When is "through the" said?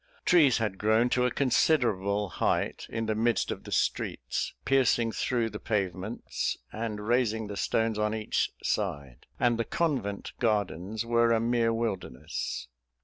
5.11-5.59